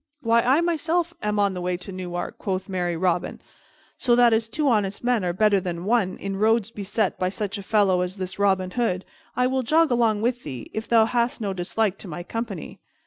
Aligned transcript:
"Why, 0.21 0.41
I 0.41 0.61
myself 0.61 1.13
am 1.21 1.37
on 1.37 1.53
the 1.53 1.61
way 1.61 1.77
to 1.77 1.91
Newark," 1.91 2.39
quoth 2.39 2.67
merry 2.67 2.97
Robin, 2.97 3.39
"so 3.97 4.15
that, 4.15 4.33
as 4.33 4.49
two 4.49 4.67
honest 4.67 5.03
men 5.03 5.23
are 5.23 5.31
better 5.31 5.59
than 5.59 5.85
one 5.85 6.17
in 6.17 6.37
roads 6.37 6.71
beset 6.71 7.19
by 7.19 7.29
such 7.29 7.59
a 7.59 7.61
fellow 7.61 8.01
as 8.01 8.17
this 8.17 8.39
Robin 8.39 8.71
Hood, 8.71 9.05
I 9.35 9.45
will 9.45 9.61
jog 9.61 9.91
along 9.91 10.23
with 10.23 10.41
thee, 10.41 10.71
if 10.73 10.87
thou 10.87 11.05
hast 11.05 11.39
no 11.39 11.53
dislike 11.53 11.99
to 11.99 12.07
my 12.07 12.23
company." 12.23 12.79